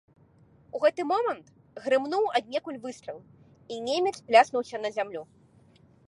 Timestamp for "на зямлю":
4.87-5.23